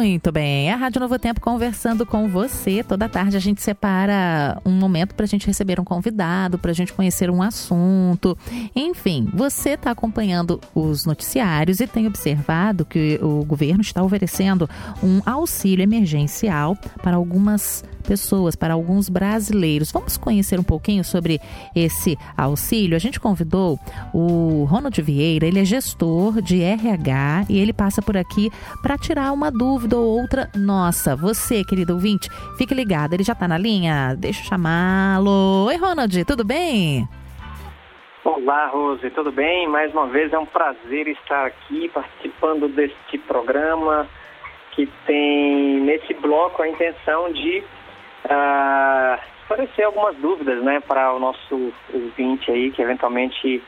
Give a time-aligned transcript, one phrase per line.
[0.00, 2.82] Muito bem, a Rádio Novo Tempo conversando com você.
[2.82, 6.74] Toda tarde a gente separa um momento para a gente receber um convidado, para a
[6.74, 8.36] gente conhecer um assunto.
[8.74, 14.66] Enfim, você está acompanhando os noticiários e tem observado que o governo está oferecendo
[15.02, 17.99] um auxílio emergencial para algumas pessoas,
[18.58, 19.92] para alguns brasileiros.
[19.92, 21.40] Vamos conhecer um pouquinho sobre
[21.74, 22.96] esse auxílio?
[22.96, 23.78] A gente convidou
[24.12, 28.50] o Ronald Vieira, ele é gestor de RH e ele passa por aqui
[28.82, 31.14] para tirar uma dúvida ou outra nossa.
[31.16, 34.14] Você, querido ouvinte, fique ligado, ele já está na linha?
[34.18, 35.66] Deixa eu chamá-lo.
[35.66, 37.08] Oi, Ronald, tudo bem?
[38.22, 39.66] Olá, Rose, tudo bem?
[39.66, 44.06] Mais uma vez é um prazer estar aqui participando deste programa
[44.72, 47.62] que tem nesse bloco a intenção de
[48.24, 53.62] uh, esclarecer algumas dúvidas né, para o nosso ouvinte aí que eventualmente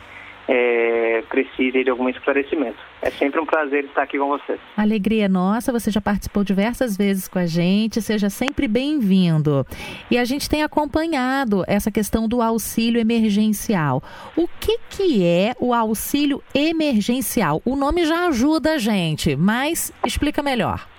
[0.49, 2.79] é, precise de algum esclarecimento.
[3.01, 4.59] É sempre um prazer estar aqui com você.
[4.77, 9.67] Alegria nossa, você já participou diversas vezes com a gente, seja sempre bem-vindo.
[10.11, 14.03] E a gente tem acompanhado essa questão do auxílio emergencial.
[14.37, 17.61] O que, que é o auxílio emergencial?
[17.65, 20.92] O nome já ajuda a gente, mas explica melhor.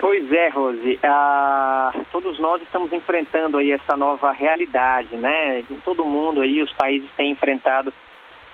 [0.00, 0.98] Pois é, Rose.
[1.02, 5.60] Ah, todos nós estamos enfrentando aí essa nova realidade, né?
[5.70, 7.92] Em todo mundo aí, os países têm enfrentado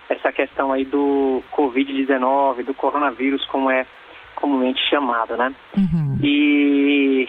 [0.08, 3.86] essa questão aí do Covid-19, do coronavírus, como é
[4.34, 5.54] comumente chamado, né?
[5.76, 6.18] Uhum.
[6.20, 7.28] E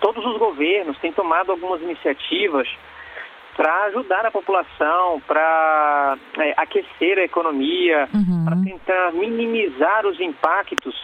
[0.00, 2.66] todos os governos têm tomado algumas iniciativas
[3.54, 8.44] para ajudar a população, para é, aquecer a economia, uhum.
[8.46, 10.96] para tentar minimizar os impactos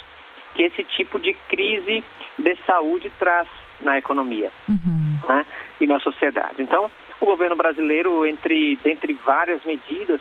[0.55, 2.05] que esse tipo de crise
[2.39, 3.49] de saúde traz
[3.81, 5.19] na economia uhum.
[5.29, 5.47] né,
[5.81, 6.63] e na sociedade.
[6.63, 10.21] Então, o governo brasileiro, entre, dentre várias medidas,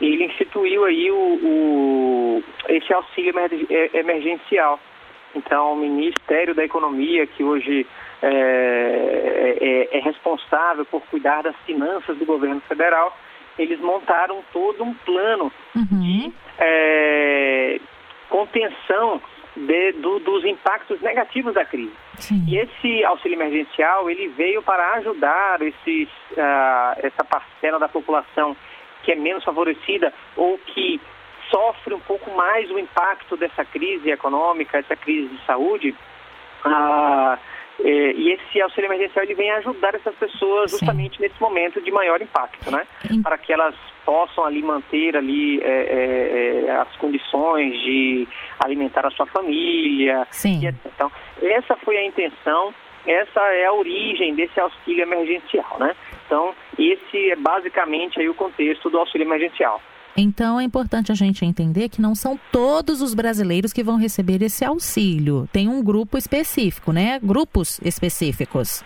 [0.00, 3.32] ele instituiu aí o, o, esse auxílio
[3.94, 4.78] emergencial.
[5.34, 7.86] Então, o Ministério da Economia, que hoje
[8.22, 13.16] é, é, é responsável por cuidar das finanças do governo federal,
[13.58, 16.00] eles montaram todo um plano uhum.
[16.00, 17.80] de é,
[18.28, 19.20] contenção
[19.56, 21.92] de, do, dos impactos negativos da crise.
[22.18, 22.44] Sim.
[22.46, 28.56] E esse auxílio emergencial ele veio para ajudar esses, uh, essa parcela da população
[29.02, 31.00] que é menos favorecida ou que
[31.50, 35.94] sofre um pouco mais o impacto dessa crise econômica, essa crise de saúde.
[36.64, 37.38] Uh,
[37.78, 41.22] e esse auxílio emergencial ele vem ajudar essas pessoas justamente Sim.
[41.22, 42.86] nesse momento de maior impacto, né?
[43.22, 43.74] Para que elas
[44.06, 48.26] possam ali manter ali é, é, é, as condições de
[48.64, 50.26] alimentar a sua família.
[50.30, 50.60] Sim.
[50.86, 51.10] Então,
[51.42, 52.72] essa foi a intenção,
[53.04, 55.94] essa é a origem desse auxílio emergencial, né?
[56.24, 59.82] Então, esse é basicamente aí o contexto do auxílio emergencial.
[60.18, 64.40] Então é importante a gente entender que não são todos os brasileiros que vão receber
[64.42, 65.46] esse auxílio.
[65.52, 67.20] Tem um grupo específico, né?
[67.22, 68.82] Grupos específicos.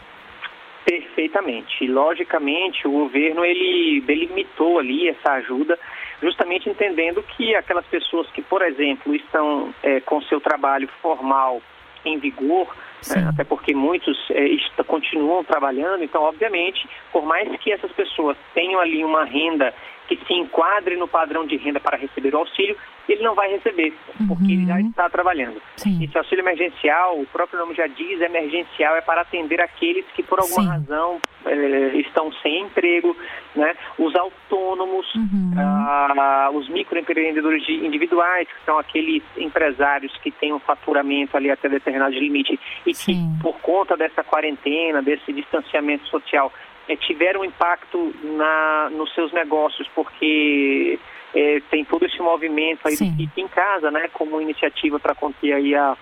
[0.84, 1.86] Perfeitamente.
[1.86, 5.78] Logicamente, o governo ele delimitou ali essa ajuda,
[6.22, 11.62] justamente entendendo que aquelas pessoas que, por exemplo, estão é, com seu trabalho formal
[12.04, 12.74] em vigor,
[13.14, 18.80] é, até porque muitos é, continuam trabalhando, então, obviamente, por mais que essas pessoas tenham
[18.80, 19.74] ali uma renda
[20.16, 22.76] que se enquadre no padrão de renda para receber o auxílio,
[23.08, 23.92] ele não vai receber,
[24.28, 24.50] porque uhum.
[24.50, 24.88] ele já uhum.
[24.88, 25.60] está trabalhando.
[25.76, 26.02] Sim.
[26.02, 30.40] Esse auxílio emergencial, o próprio nome já diz, emergencial é para atender aqueles que por
[30.40, 30.68] alguma Sim.
[30.68, 33.16] razão eh, estão sem emprego,
[33.54, 33.74] né?
[33.98, 35.52] os autônomos, uhum.
[35.56, 42.14] ah, os microempreendedores individuais, que são aqueles empresários que têm um faturamento ali até determinado
[42.14, 43.34] limite e Sim.
[43.36, 46.52] que por conta dessa quarentena, desse distanciamento social,
[46.90, 50.98] é, tiveram impacto na, nos seus negócios, porque
[51.32, 53.12] é, tem todo esse movimento aí Sim.
[53.12, 55.96] do kit em casa, né, como iniciativa para conter aí a,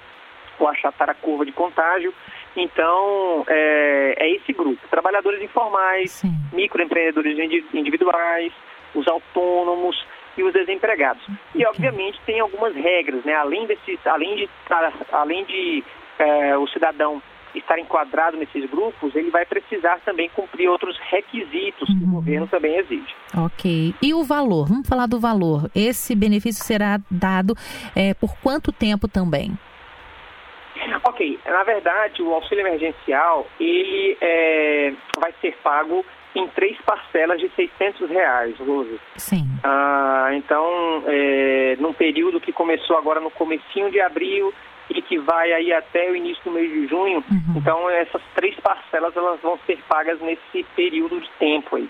[0.59, 2.13] o achatar a curva de contágio.
[2.57, 6.33] Então, é, é esse grupo, trabalhadores informais, Sim.
[6.55, 7.39] microempreendedores
[7.75, 8.51] individuais,
[8.95, 10.03] os autônomos
[10.39, 11.23] e os desempregados.
[11.55, 14.49] E, obviamente, tem algumas regras, né, além, desses, além de,
[15.13, 15.85] além de
[16.19, 17.23] é, o cidadão
[17.55, 21.99] estar enquadrado nesses grupos, ele vai precisar também cumprir outros requisitos uhum.
[21.99, 22.15] que o uhum.
[22.15, 23.15] governo também exige.
[23.37, 23.95] Ok.
[24.03, 24.69] E o valor?
[24.69, 25.71] Vamos falar do valor.
[25.75, 27.55] Esse benefício será dado
[27.95, 29.59] é, por quanto tempo também?
[31.05, 31.39] Ok.
[31.47, 36.05] Na verdade, o auxílio emergencial, ele é, vai ser pago
[36.35, 39.01] em três parcelas de 600 reais, Rose.
[39.17, 39.45] Sim.
[39.65, 44.53] Ah, então, é, num período que começou agora no comecinho de abril
[44.91, 47.23] e que vai aí até o início do mês de junho.
[47.31, 47.55] Uhum.
[47.57, 51.89] Então essas três parcelas elas vão ser pagas nesse período de tempo aí.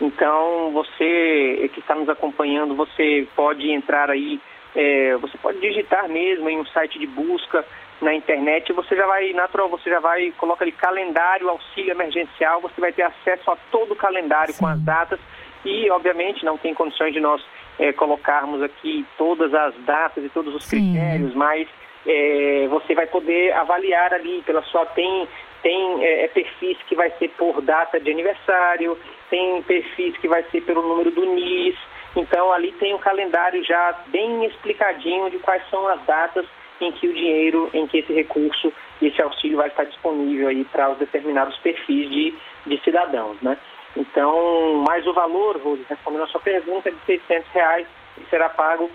[0.00, 4.40] Então você que está nos acompanhando, você pode entrar aí
[4.74, 7.64] é, você pode digitar mesmo em um site de busca
[8.00, 12.80] na internet, você já vai, natural, você já vai, coloca ali calendário auxílio emergencial, você
[12.80, 14.60] vai ter acesso a todo o calendário Sim.
[14.60, 15.18] com as datas
[15.64, 17.42] e, obviamente, não tem condições de nós
[17.78, 20.92] é, colocarmos aqui todas as datas e todos os Sim.
[20.92, 21.68] critérios, mas
[22.06, 25.28] é, você vai poder avaliar ali pela sua tem
[25.62, 28.96] tem é, é, perfis que vai ser por data de aniversário,
[29.28, 31.76] tem perfis que vai ser pelo número do NIS,
[32.14, 36.46] então ali tem um calendário já bem explicadinho de quais são as datas
[36.80, 40.90] em que o dinheiro, em que esse recurso esse auxílio vai estar disponível aí para
[40.90, 42.34] os determinados perfis de,
[42.66, 43.56] de cidadãos, né?
[43.96, 47.86] Então, mais o valor, Rose, respondendo a sua pergunta, de 600 reais
[48.28, 48.90] será pago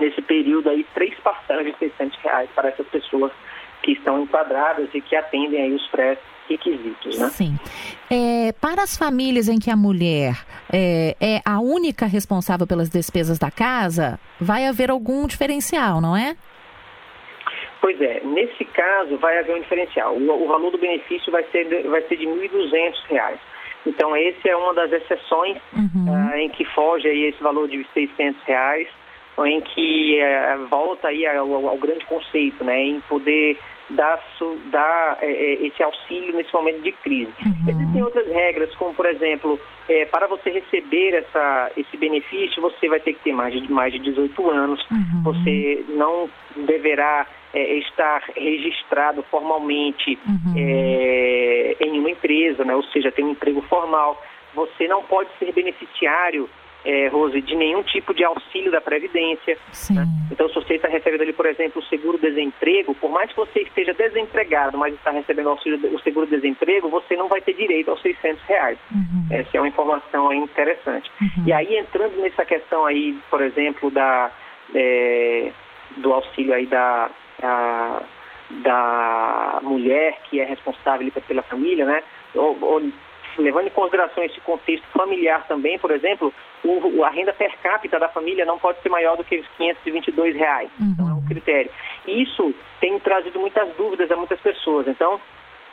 [0.00, 3.32] nesse período aí três parcelas de 600 reais para essas pessoas
[3.82, 7.28] que estão enquadradas e que atendem aí os pré-requisitos, né?
[7.28, 7.58] Sim.
[8.10, 10.34] É, para as famílias em que a mulher
[10.72, 16.36] é, é a única responsável pelas despesas da casa, vai haver algum diferencial, não é?
[17.80, 20.14] Pois é, nesse caso vai haver um diferencial.
[20.14, 23.38] O, o valor do benefício vai ser, vai ser de R$ 1.200.
[23.86, 26.04] Então, esse é uma das exceções uhum.
[26.06, 28.86] uh, em que foge aí esse valor de 600 reais,
[29.46, 33.58] em que uh, volta aí ao, ao, grande conceito, né, em poder
[33.90, 34.22] dar,
[34.70, 37.32] dar uh, esse auxílio nesse momento de crise.
[37.44, 37.68] Uhum.
[37.68, 39.58] Existem outras regras, como, por exemplo,
[40.12, 43.98] para você receber essa, esse benefício, você vai ter que ter mais de, mais de
[43.98, 45.22] 18 anos, uhum.
[45.24, 50.54] você não deverá é, estar registrado formalmente uhum.
[50.56, 52.74] é, em uma empresa, né?
[52.74, 54.20] ou seja, tem um emprego formal.
[54.54, 56.48] Você não pode ser beneficiário,
[56.84, 59.58] é, Rose, de nenhum tipo de auxílio da Previdência.
[59.90, 60.06] Né?
[60.30, 63.92] Então, se você está recebendo ali, por exemplo, o seguro-desemprego, por mais que você esteja
[63.94, 68.42] desempregado, mas está recebendo o, auxílio, o seguro-desemprego, você não vai ter direito aos 600
[68.44, 68.78] reais.
[68.90, 69.26] Uhum.
[69.30, 71.10] Essa é uma informação interessante.
[71.20, 71.44] Uhum.
[71.46, 74.30] E aí, entrando nessa questão aí, por exemplo, da,
[74.74, 75.52] é,
[75.96, 77.10] do auxílio aí da
[77.42, 78.02] a,
[78.62, 82.02] da mulher que é responsável pela família, né?
[82.34, 82.82] Ou, ou,
[83.40, 86.32] levando em consideração esse contexto familiar também, por exemplo,
[86.64, 90.36] o, a renda per capita da família não pode ser maior do que os 522
[90.36, 90.70] reais.
[90.78, 90.92] Uhum.
[90.92, 91.70] Então é um critério.
[92.06, 94.86] E isso tem trazido muitas dúvidas a muitas pessoas.
[94.88, 95.20] Então,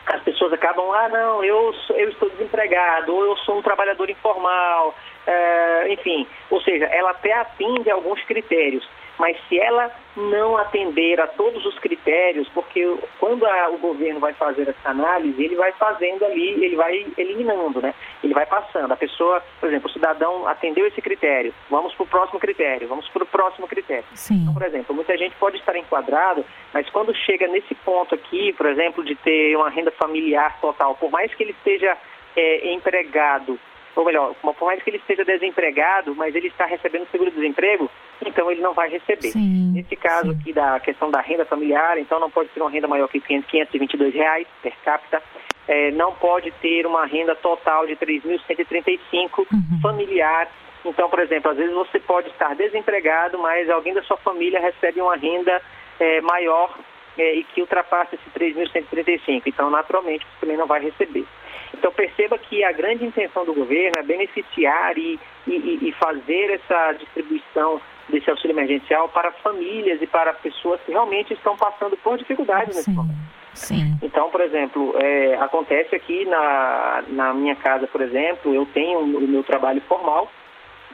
[0.06, 4.96] as pessoas acabam, ah, não, eu, eu estou desempregado, ou eu sou um trabalhador informal,
[5.26, 6.26] é, enfim.
[6.50, 8.88] Ou seja, ela até atende alguns critérios
[9.18, 14.34] mas se ela não atender a todos os critérios, porque quando a, o governo vai
[14.34, 17.94] fazer essa análise, ele vai fazendo ali, ele vai eliminando, né?
[18.24, 18.92] Ele vai passando.
[18.92, 23.08] A pessoa, por exemplo, o cidadão atendeu esse critério, vamos para o próximo critério, vamos
[23.10, 24.06] para o próximo critério.
[24.14, 24.42] Sim.
[24.42, 26.44] Então, por exemplo, muita gente pode estar enquadrado,
[26.74, 31.12] mas quando chega nesse ponto aqui, por exemplo, de ter uma renda familiar total, por
[31.12, 31.96] mais que ele esteja
[32.36, 33.60] é, empregado
[33.98, 37.90] ou melhor, por mais que ele esteja desempregado, mas ele está recebendo seguro-desemprego,
[38.26, 39.30] então ele não vai receber.
[39.30, 40.38] Sim, Nesse caso sim.
[40.40, 44.14] aqui da questão da renda familiar, então não pode ter uma renda maior que 522
[44.14, 45.22] reais per capita,
[45.68, 49.82] é, não pode ter uma renda total de 3.135 uhum.
[49.82, 50.48] familiar.
[50.86, 55.02] Então, por exemplo, às vezes você pode estar desempregado, mas alguém da sua família recebe
[55.02, 55.62] uma renda
[56.00, 56.78] é, maior
[57.18, 59.44] é, e que ultrapassa esse 3.135.
[59.46, 61.26] Então, naturalmente, você também não vai receber.
[61.74, 66.94] Então perceba que a grande intenção do governo é beneficiar e, e, e fazer essa
[66.94, 72.76] distribuição desse auxílio emergencial para famílias e para pessoas que realmente estão passando por dificuldades
[72.76, 73.18] nesse momento.
[73.54, 73.98] Sim.
[74.02, 79.28] Então, por exemplo, é, acontece aqui na, na minha casa, por exemplo, eu tenho o
[79.28, 80.32] meu trabalho formal,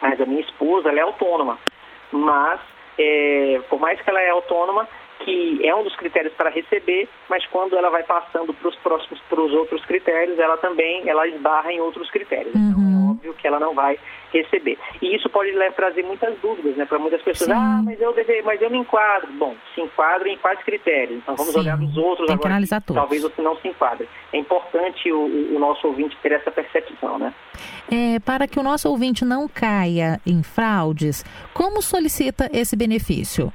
[0.01, 1.59] mas a minha esposa ela é autônoma.
[2.11, 2.59] Mas,
[2.97, 4.87] é, por mais que ela é autônoma,
[5.23, 9.19] que é um dos critérios para receber, mas quando ela vai passando para os próximos,
[9.29, 12.53] para os outros critérios, ela também ela esbarra em outros critérios.
[12.55, 13.11] Então é uhum.
[13.11, 13.97] óbvio que ela não vai
[14.33, 14.77] receber.
[15.01, 17.49] E isso pode trazer muitas dúvidas, né, para muitas pessoas.
[17.49, 17.55] Sim.
[17.55, 19.31] Ah, mas eu deve, mas eu me enquadro.
[19.33, 21.19] Bom, se enquadra em quais critérios?
[21.19, 21.59] Então vamos Sim.
[21.59, 22.39] olhar os outros Tem agora.
[22.39, 23.01] Que analisar todos.
[23.01, 24.09] Talvez você não se enquadre.
[24.31, 27.33] É importante o, o nosso ouvinte ter essa percepção, né?
[27.91, 33.53] É, para que o nosso ouvinte não caia em fraudes, como solicita esse benefício?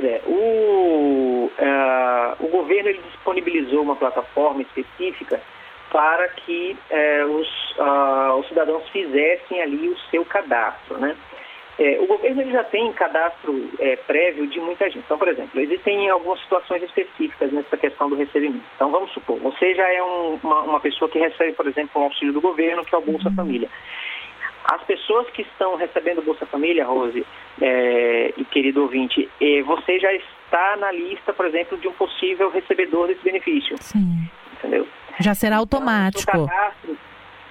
[0.00, 5.40] Pois é, o, uh, o governo ele disponibilizou uma plataforma específica
[5.90, 11.14] para que uh, os, uh, os cidadãos fizessem ali o seu cadastro, né?
[11.78, 15.02] É, o governo ele já tem cadastro é, prévio de muita gente.
[15.04, 18.64] Então, por exemplo, existem algumas situações específicas nessa questão do recebimento.
[18.76, 22.04] Então, vamos supor, você já é um, uma, uma, pessoa que recebe, por exemplo, um
[22.04, 23.34] auxílio do governo, que é o Bolsa uhum.
[23.34, 23.68] Família.
[24.70, 27.26] As pessoas que estão recebendo Bolsa Família, Rose
[27.60, 32.48] é, e querido ouvinte, é, você já está na lista, por exemplo, de um possível
[32.50, 33.76] recebedor desse benefício.
[33.80, 34.30] Sim.
[34.52, 34.86] Entendeu?
[35.18, 36.30] Já será então, automático.
[36.30, 36.96] Então,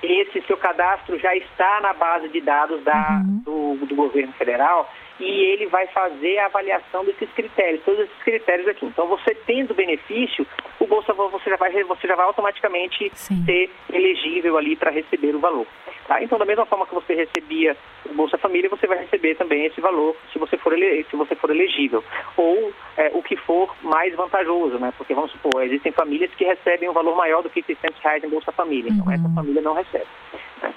[0.01, 3.75] esse seu cadastro já está na base de dados da, uhum.
[3.77, 4.89] do, do governo federal
[5.19, 8.85] e ele vai fazer a avaliação desses critérios, todos esses critérios aqui.
[8.85, 10.47] Então, você tendo benefício,
[10.79, 13.43] o Bolsa você já vai, você já vai automaticamente Sim.
[13.43, 15.67] ser elegível ali para receber o valor.
[16.07, 16.23] Tá?
[16.23, 17.75] Então, da mesma forma que você recebia
[18.09, 21.35] o Bolsa Família, você vai receber também esse valor se você for, ele, se você
[21.35, 22.03] for elegível.
[22.37, 24.93] Ou é, o que for mais vantajoso, né?
[24.97, 28.29] Porque, vamos supor, existem famílias que recebem um valor maior do que 600 reais em
[28.29, 28.89] Bolsa Família.
[28.91, 29.11] Então, uhum.
[29.11, 29.88] essa família não recebe.
[29.93, 30.73] Né?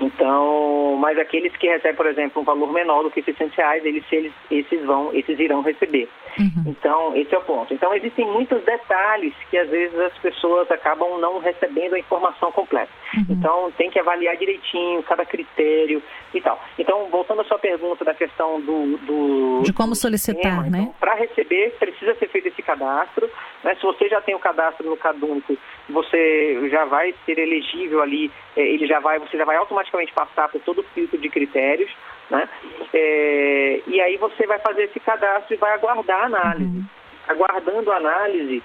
[0.00, 4.04] Então, mas aqueles que recebem, por exemplo, um valor menor do que 600 reais, eles,
[4.10, 6.08] eles esses vão, esses irão receber.
[6.38, 6.64] Uhum.
[6.66, 7.72] Então, esse é o ponto.
[7.74, 12.90] Então, existem muitos detalhes que às vezes as pessoas acabam não recebendo a informação completa.
[13.14, 13.26] Uhum.
[13.30, 16.02] Então, tem que avaliar direitinho cada critério
[16.34, 16.62] e tal.
[16.78, 18.96] Então, voltando à sua pergunta da questão do...
[18.98, 20.80] do de como solicitar, né?
[20.80, 23.28] Então, Para receber, precisa ser feito esse cadastro.
[23.62, 23.74] Né?
[23.76, 25.56] Se você já tem o cadastro no Cadúnico,
[25.88, 30.48] você já vai ser elegível ali, eh, ele já vai, você já vai automaticamente passar
[30.48, 31.90] por todo o filtro de critérios.
[32.30, 32.48] Né?
[32.94, 36.78] É, e aí você vai fazer esse cadastro e vai aguardar a análise.
[36.78, 36.84] Uhum.
[37.28, 38.62] Aguardando a análise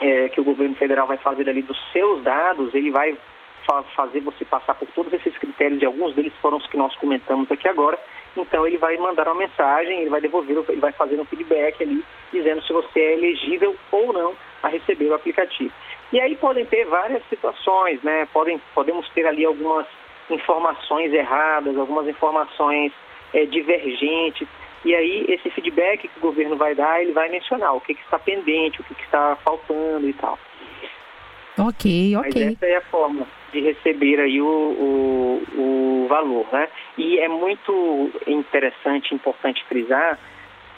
[0.00, 3.16] é, que o governo federal vai fazer ali dos seus dados, ele vai
[3.66, 6.94] fa fazer você passar por todos esses critérios, e alguns deles foram os que nós
[6.96, 7.98] comentamos aqui agora.
[8.36, 12.04] Então ele vai mandar uma mensagem, ele vai devolver, ele vai fazer um feedback ali,
[12.32, 15.72] dizendo se você é elegível ou não a receber o aplicativo.
[16.12, 18.26] E aí podem ter várias situações, né?
[18.32, 19.86] Podem, podemos ter ali algumas
[20.32, 22.92] informações erradas, algumas informações
[23.32, 24.48] é, divergentes.
[24.84, 28.02] E aí esse feedback que o governo vai dar, ele vai mencionar o que, que
[28.02, 30.38] está pendente, o que, que está faltando e tal.
[31.58, 32.44] Ok, ok.
[32.44, 36.68] Mas essa é a forma de receber aí o, o, o valor, né?
[36.96, 40.18] E é muito interessante, importante frisar,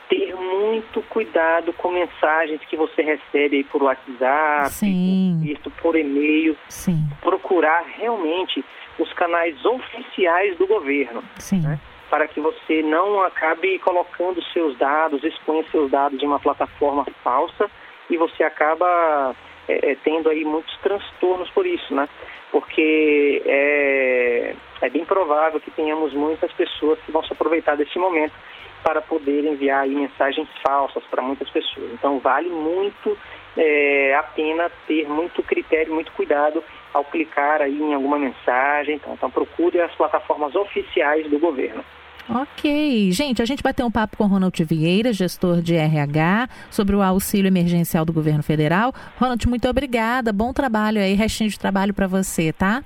[0.08, 5.56] ter muito cuidado com mensagens que você recebe aí por WhatsApp, Sim.
[5.62, 6.56] Por, por e-mail.
[6.68, 7.08] Sim.
[7.20, 8.64] Procurar realmente
[8.98, 11.22] os canais oficiais do governo.
[11.62, 11.78] Né?
[12.10, 17.70] Para que você não acabe colocando seus dados, exponha seus dados em uma plataforma falsa
[18.08, 19.34] e você acaba
[19.68, 22.08] é, é, tendo aí muitos transtornos por isso, né?
[22.52, 28.34] Porque é, é bem provável que tenhamos muitas pessoas que vão se aproveitar desse momento
[28.82, 31.90] para poder enviar mensagens falsas para muitas pessoas.
[31.94, 33.18] Então vale muito
[33.56, 36.62] é, a pena ter muito critério, muito cuidado
[36.94, 38.94] ao clicar aí em alguma mensagem.
[38.94, 41.84] Então, então procure as plataformas oficiais do governo.
[42.28, 43.10] Ok.
[43.12, 47.02] Gente, a gente vai ter um papo com Ronald Vieira, gestor de RH, sobre o
[47.02, 48.94] auxílio emergencial do governo federal.
[49.18, 50.32] Ronald, muito obrigada.
[50.32, 52.82] Bom trabalho aí, restinho de trabalho para você, tá?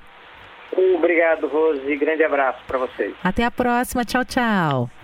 [0.97, 1.97] Obrigado, Rose.
[1.97, 3.15] Grande abraço para vocês.
[3.23, 4.05] Até a próxima.
[4.05, 4.98] Tchau, tchau.